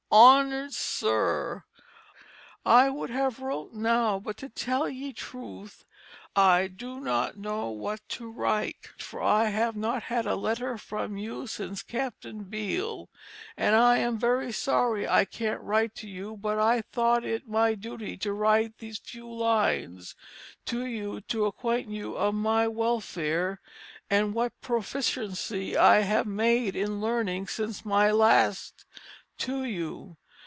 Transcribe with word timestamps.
"HONOURED 0.13 0.73
SIR: 0.73 1.63
"I 2.65 2.89
would 2.89 3.09
have 3.11 3.39
wrote 3.39 3.71
now 3.71 4.19
but 4.19 4.35
to 4.39 4.49
tell 4.49 4.89
ye 4.89 5.13
Truth 5.13 5.85
I 6.35 6.67
do 6.67 6.99
not 6.99 7.37
know 7.37 7.69
what 7.69 8.01
to 8.09 8.29
write 8.29 8.87
for 8.99 9.23
I 9.23 9.45
have 9.45 9.77
not 9.77 10.03
had 10.03 10.25
a 10.25 10.35
letter 10.35 10.77
from 10.77 11.15
you 11.15 11.47
since 11.47 11.81
Capt. 11.81 12.27
Beale, 12.49 13.07
and 13.55 13.73
I 13.73 13.99
am 13.99 14.17
very 14.17 14.51
sorry 14.51 15.07
I 15.07 15.23
can't 15.23 15.61
write 15.61 15.95
to 15.95 16.09
you 16.09 16.35
but 16.35 16.59
I 16.59 16.81
thought 16.81 17.23
it 17.23 17.47
my 17.47 17.73
Duty 17.75 18.17
to 18.17 18.33
write 18.33 18.79
these 18.79 18.97
few 18.99 19.31
lines 19.31 20.13
to 20.65 20.85
you 20.85 21.21
to 21.21 21.45
acquaint 21.45 21.87
you 21.89 22.17
of 22.17 22.35
my 22.35 22.67
welfare, 22.67 23.61
and 24.09 24.33
what 24.33 24.59
proficiency 24.59 25.77
I 25.77 26.01
have 26.01 26.27
made 26.27 26.75
in 26.75 26.99
Learning 26.99 27.47
since 27.47 27.85
my 27.85 28.11
Last 28.11 28.83
to 29.37 29.63
you. 29.63 30.15